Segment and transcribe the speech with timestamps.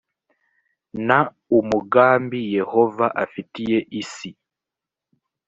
[1.07, 1.09] n
[1.59, 4.29] umugambi yehova afitiye isi